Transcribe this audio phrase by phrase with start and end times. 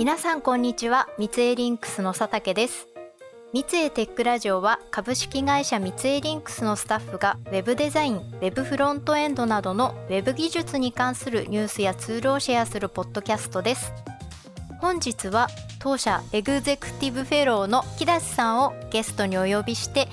[0.00, 1.10] 皆さんこんにちは。
[1.18, 2.88] ミツエーリンクスの佐竹です。
[3.52, 13.92] ミツエーテックラジオは株式会社ミツエーリンクスのスタッフが Web デザイン、Web フロントエンドなどの Web 技術に関するニュースやツールをシェアするポッドキャストです。
[14.80, 15.48] 本日は
[15.80, 20.08] 当社エグゼクティブフェローの木達さんをゲストにお呼びして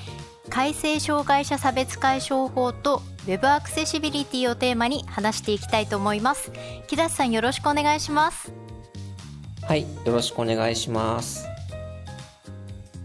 [0.50, 6.52] 改正障害者差別解消法と Web アクセシビリティをテーマに話していきたいと思います。
[6.88, 8.67] 木梨さんよろしくお願いします。
[9.68, 11.46] はいよろしくお願いします。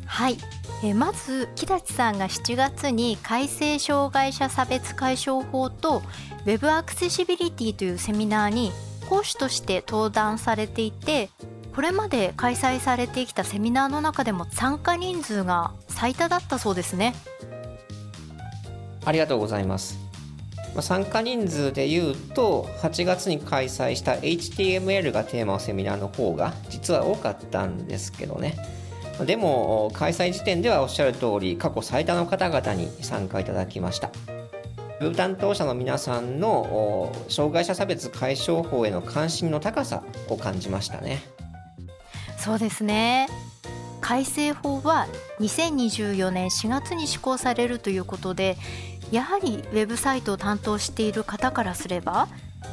[0.06, 0.36] はい
[0.84, 6.02] えまず木立さんが7月に改正障害者差別解消法と
[6.46, 8.70] Web アクセシビリティというセミナーに
[9.08, 11.30] 講師として登壇されていて
[11.74, 17.14] これまで開催されてきたセミナーの中でも参加人数が最多だったそうですね。
[19.04, 19.98] ありがとうございます
[20.80, 28.56] 参加人数でいうと8月に開催した HTML がテーマのセミナーの方が実は多かったんですけどね。
[29.26, 34.10] でも開催時点ではおっしゃる通り過去最多の方々に参加いただきました。
[35.16, 41.22] 担当者の皆さんの障害者差別解消法への関心の高さを感じましたね。
[42.38, 43.28] そうですね。
[44.00, 45.06] 改正法は
[45.40, 48.56] 2024年4月に施行されるということで
[49.12, 52.28] やはりウェブサイトを担当している方からすれば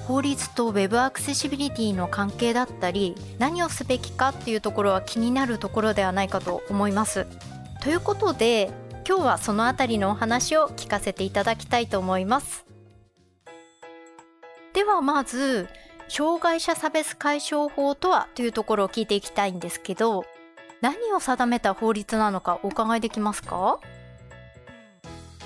[0.07, 7.27] 法律と Web アクセシビリティの関係だったり何をすべきかっていうところは気になるところではないかと思います。
[7.81, 8.71] ということで
[9.07, 12.65] 今日はそのあたりのお話を聞かせていただきたいと思います。
[14.73, 15.67] ではまず
[16.07, 20.25] 障害者差別解消法とはというところを聞いていきたいんですけど
[20.79, 23.79] 何を定めた法律なのかお伺いできますか？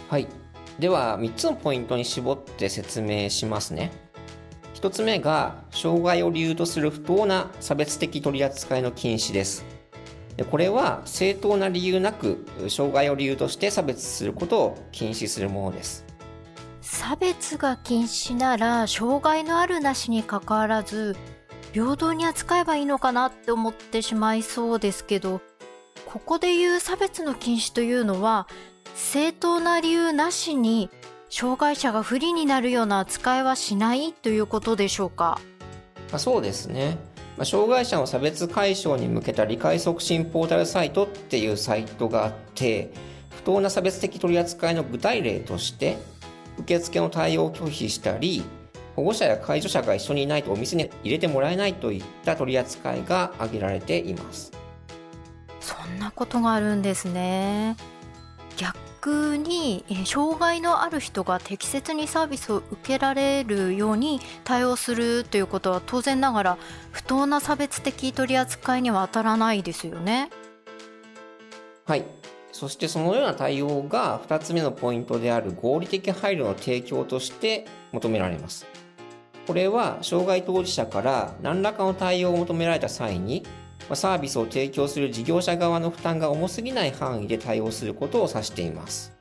[0.09, 0.27] はい
[0.79, 3.91] では3つのポイントに絞って説明しますね。
[4.75, 9.65] 1つ目が障害を理由とする不当な差別的取り扱いの禁止です。
[10.49, 16.05] これは正当な理由なく障害を理由として差別することを禁止するものです。
[16.81, 21.15] 差別が禁止なら障害のあるなしにかかわらず
[21.71, 25.41] 平等に扱えばいいのかなって思ってしまいそうですけど
[26.05, 28.47] ここで言う差別の禁止というのは
[28.95, 30.89] 正当な理由なしに
[31.29, 35.39] 障害者が不利になるような扱いはしないということでしょうか？
[36.17, 36.97] そうですね。
[37.43, 42.93] 障害者の差別解消に向けた理解促進ポータルサイトっていうサイトがあって
[43.31, 45.97] 不当な差別的取り扱いの具体例として
[46.59, 48.43] 受付の対応を拒否したり
[48.95, 54.51] 保護者や介助者が一緒にいないとお店に入れてもらえないといった取り扱いが挙げられています。
[55.59, 57.75] そんなことがあるんですね
[58.57, 66.57] 逆に、え障害のある人が適切にサービスを受けられるように対応するということは当然ながら
[66.91, 70.29] 不当な差別的取り扱いには当たらないですよね。
[71.85, 72.05] はい
[72.53, 78.67] そしてそのような対応が2つ目のポイントである合理的配慮の提供として求められます。
[79.47, 83.43] これは障害当事者から何らかの対応を求められた際に
[83.93, 89.13] サービスを提供する事業者側の負担が重すぎない範囲で対応することを指しています。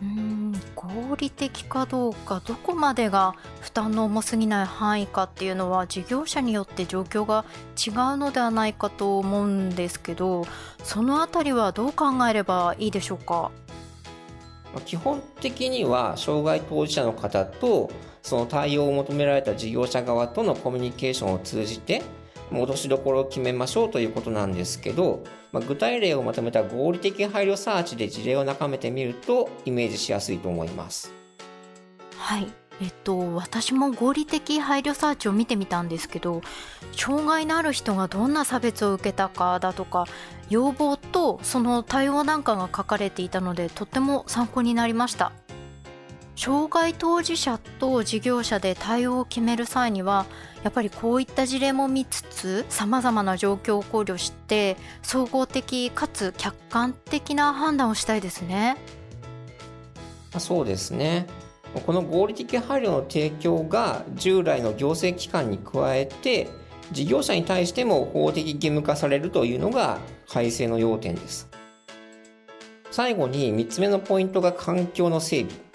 [0.00, 7.44] うん合理的かどうかどこまでが負担の重すぎない範囲かっていうのは事業者によって状況が
[7.76, 10.44] 違うのではないかと思うんですけど
[10.82, 13.52] そのあたりはどう考えればいいでしょうか？
[14.86, 17.90] 基本的には障害当事者の方と
[18.22, 22.02] その対応を求められた事業者側とのコミュニケーションを通じて
[22.52, 31.12] 戻しどころを決めましょうということなんですけど、まあ、具体例をまとめた合理的配慮サーチで事例を眺めてみるとイメージしやすいと思います。
[32.16, 32.46] はい
[32.80, 36.42] えっと、私も合理的配慮サーチを見てみたんですけど
[36.96, 40.06] 障害のある人がどんな差別を受けたかだとか
[40.50, 45.32] 要望とその対応なんかが書かれていたのでとっても参考になりました
[46.34, 50.26] 障害当事者と事業者で対応を決める際には
[50.62, 58.76] やっぱりこういった事例も見つつさまざまな状況を考慮して総合的かつ客観的な判断をしたいですね。
[60.38, 61.26] そうですね
[61.84, 66.48] この合理的配慮の提供が従来の行政機関に加えて
[66.90, 69.98] 事業者に対しても法的義務化されるというのが
[70.28, 71.48] 改正の要点です。
[72.90, 75.71] 最後に3つ目のポイントが環境の整備。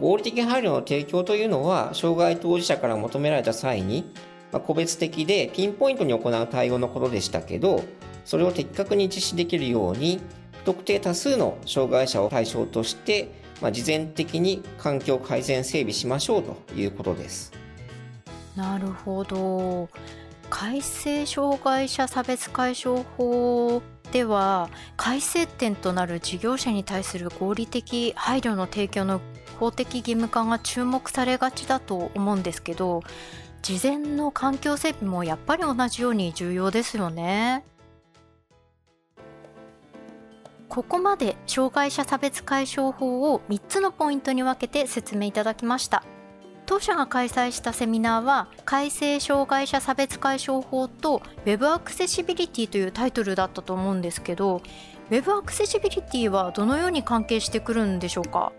[0.00, 4.04] 合理的配慮の提供というのは障害当事者から求められた際に、
[4.50, 7.84] まあ、個別的でピンポイントに行う対応のことでしたけど
[8.24, 10.20] それを的確に実施できるように
[10.52, 17.52] 不特定多数の障害者を対象として、まあ、事前的に環境改善整備しましょうということです。
[18.56, 19.88] なるほど
[20.50, 23.80] 改正障害者差別解消法
[24.12, 24.68] では
[24.98, 29.22] 改正点となる事業者に対する合理的配慮の提供の
[29.62, 33.02] 法的義務化が注目されがちだと思うんですけど
[33.62, 37.64] 事前の環境整備もやっぱり同じように重要ですよね。
[40.68, 46.02] ここまで障害者差別解消法を3つのポイントに分けて説明いただきました。
[46.66, 54.62] 当社が開催したセミナーは改正障害者差別解消法と Web アクセシビリティというタイトルだったと思うんですけど
[55.10, 58.52] Web アクセシビリティはどのように関係してくるんでしょうか？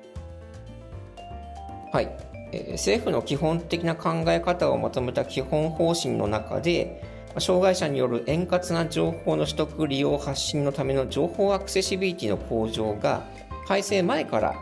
[1.93, 2.11] はい、
[2.51, 7.03] え、政府の基本的な考え方をまとめた基本方針の中で
[7.37, 13.23] 障害者による円滑な情報の取得利用発信のための情報アクセシビリティの向上が
[13.67, 14.55] 改正前から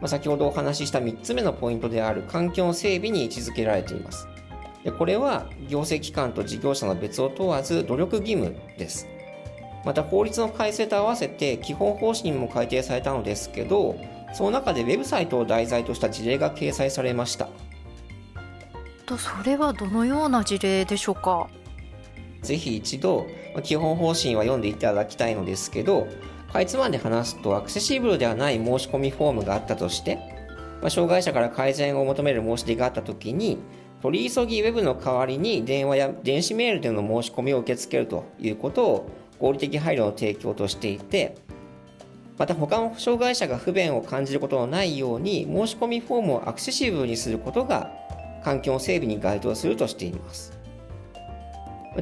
[0.00, 4.26] ま、先ほどお話しした3つ目のポイントである環境整備に位置づけられています。
[4.82, 9.06] でこれは行政機関と事業者の別を問わず努力義務です。
[9.84, 13.94] また法律の改正と合わせて基本方針も改定されたのですけど、
[14.32, 17.48] その中でウェブサイトを題材とした事例が掲載されました。
[19.06, 21.48] とそれはどのような事例でしょうか？
[22.40, 23.26] ぜひ一度
[23.62, 26.08] 基本方針は読んでいただきたいのですけど
[26.52, 30.16] かいつまんで話すとアクセシブルではない申し込みフォームがあったとして、
[30.80, 33.58] まあ、障害者から改善を求める申し出があったときに
[34.02, 41.36] 取り急ぎウェブの代わりに電話や電子メールでの申し込みを受け付けるということを合理的配慮の提供としていて
[42.38, 47.90] また他の障害者が不便を感じることのないように申し込みフォームをアクセシブルにすることが
[48.42, 50.52] 環境整備に該当するとしています。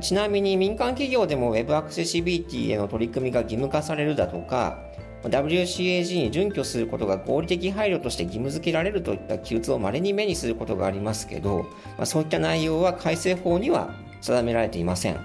[0.00, 4.78] ちなみに民間企業でも Web アクセシビリティへの取り組みが義務化されるだとか
[5.24, 11.66] WCAG に準拠することが合理的配慮として義務付けられるといった記述を稀に目にすることがありますけど、
[11.98, 15.20] まあ、そういった内容は改正法には定められていません。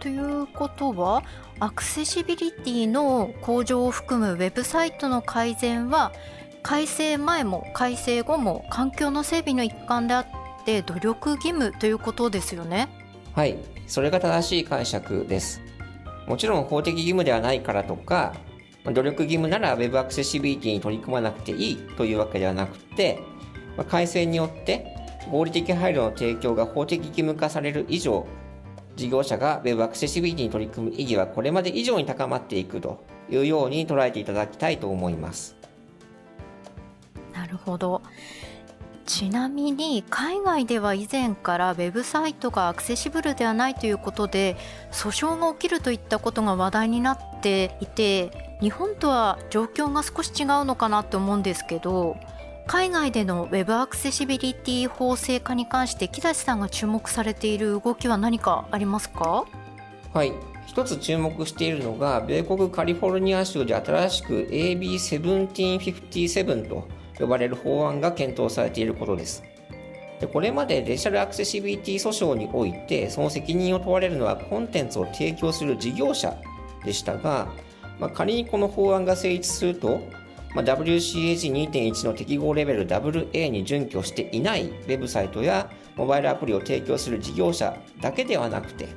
[0.00, 1.22] ということは
[1.60, 6.10] アクセシビリティの向上を含むウェブサイトの改善は
[6.62, 12.88] 改正前も改正後も環境の整備の一環であって努力義務ということですよね。
[13.34, 13.58] はい。
[13.86, 15.60] それが正しい解釈です。
[16.26, 18.34] もちろん法的義務ではないからとか
[18.84, 23.20] 努力義務なら Web アクセシビリティに取り組まなくていいというわけではなくて
[23.88, 24.86] 改正によって
[25.30, 28.26] 合理的配慮の提供が法的義務化される以上
[29.00, 35.56] 事業者が Web アクセシビリティに取り組む意義はこれまで以上に高まっていくというように捉えていただきたいと思います。
[37.32, 38.02] なるほど。
[39.06, 44.56] ちなみに海外では以前からウェブサイトがアクセシブルではないということで
[44.92, 52.18] 訴訟が起きるといったことが話題になっていて日本とは状況が少し違うのかなと思うんですけど
[52.66, 59.44] 海外でのウェブアクセシビリティ法制化に関して木立さんが注目されている動きは何かありますか？
[60.12, 60.32] はい
[60.66, 66.86] 一つ注目しているのが米国カリフォルニア州で新しく AB1757 と
[67.18, 69.42] 呼ばれる法案が検討されていることです。
[70.20, 76.36] でこれまでデジタルアクセシビリティ訴訟においてその責任を問われるのはコンテンツを提供する事業者
[76.84, 77.48] でしたが、
[77.98, 80.00] まあ、仮にこの法案が成立すると、
[80.54, 88.90] まあ、WCAG2.1 の適合レベル WA に準拠していないウェブサイトやモバイルアプリを提供する事業者だけではなくて、ま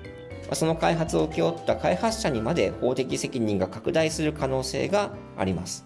[0.52, 5.86] あ、その開発を請け負った開発者にまで法的責任が拡大する可能性があります。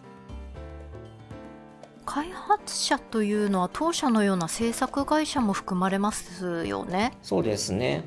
[2.08, 8.06] 開発者というのは当社のような制作会社も含まれますよねそうですね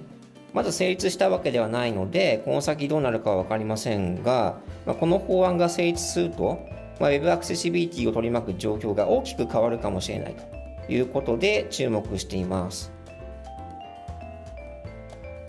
[0.55, 6.59] まだ成立したわけではないのでこの先どうなるかは分かりませんが、まあ、この法案が成立すると、
[7.00, 10.37] まあ、Web アクセシビリティを取り巻く状況が大きく変わるかもしれない
[10.87, 12.92] ということで注目しています。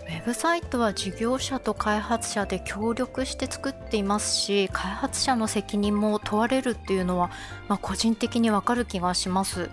[0.08, 7.32] ウェブサイトは事業者と開発者で協力して作っていますし開発者の責任も問われるっていうのは、
[7.68, 9.70] まあ、個人的にわかる気がします。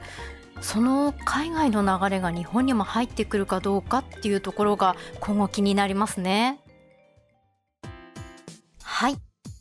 [0.61, 6.61] その海外の流れが日本にも入ってくるかどうかっていうところが今後気になりますね。
[8.83, 9.17] はい、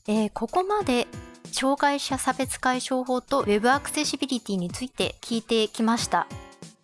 [0.07, 1.07] えー、ここまで
[1.51, 6.27] 障害者差別解消法と Web アクセシビリティについて聞いてきました。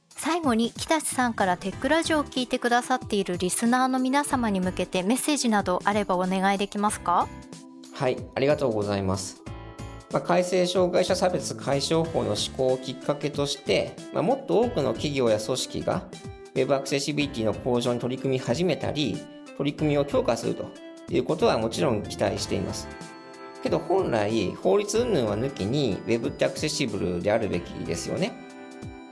[0.10, 7.28] 最後に木立さんからテックラジオを聞いてくださっているリスナーの皆様に向けてメッセージなどあればお願いできますか？
[7.94, 9.42] はいありがとうございます、
[10.12, 16.08] まあ、改正障害者差別解消法の施行をきっかけとして、まあ、もっと多くの企業や組織が
[16.56, 19.18] Web アクセシビリティの向上に取り組み始めたり
[19.58, 20.72] 取り組みを強化すると
[21.10, 22.88] いうことはもちろん期待しています。
[23.64, 28.34] けど本来法律云々は抜きに Web ってアクセシブルであるべきですよね。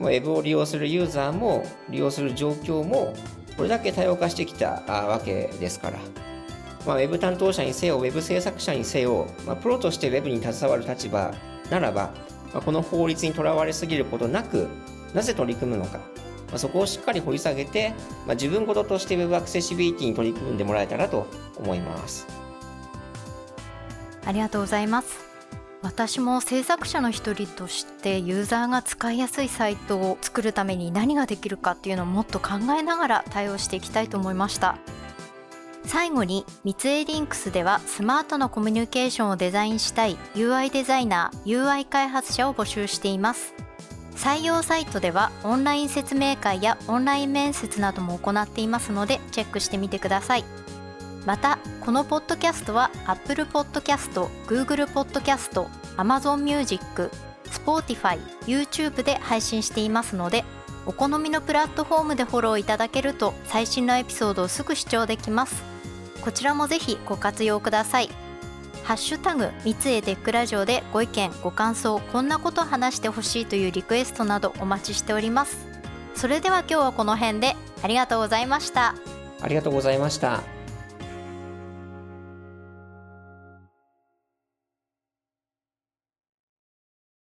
[0.00, 3.14] ウェブを利用するユーザーも利用する状況も
[3.56, 5.98] これだけ多様化してきたわけですから、
[6.86, 11.32] まあ、ウェブ担当者にせよウェブ制作者にせよ、まあ、プロとしてウェブに携わる立場
[11.70, 12.12] ならば、
[12.52, 14.68] まあ、この法律にとらわれすぎることなく
[15.14, 17.94] なぜ取り組むのか、まあ、そこをしっかり掘り下げて、
[18.26, 21.28] まあ、自分事として Web アクセシビリティに取り組んでもらえたらと
[21.58, 22.41] 思います。
[24.24, 25.32] ありがとうございます。
[25.82, 34.78] 私も制作者の一人としてユーザーが使いやすいサイトを作るために何ができるかっていうのをもっと考えながら対応していきたいと思いました。
[35.84, 43.52] 最後に三井リンクスではスマートなコミュニケーションをデザインしたい UI デザイナー UI 開発者を募集しています。
[44.14, 50.44] 採用サイトではオンライン説明会やオンライン面接なども行っていますのでチェックしてみてください。
[51.26, 57.10] またこのポッドキャストは Apple Podcast、Google Podcast、Amazon Music、
[57.44, 60.44] Spotify、YouTube で配信していますので
[60.84, 65.62] お好みのプラットフォームでフォローいただけると最新のエピソードをすぐ視聴できます。
[66.22, 68.08] こちらもぜひご活用ください。
[68.82, 75.68] ハッシュタグ三井テックラジオでご意見ご感想こんなこと話してほしいというリクエストなどお待ちしております。
[76.16, 77.54] それでは今日はこの辺で。
[77.84, 78.94] ありがとうございました。
[79.40, 80.42] ありがとうございました。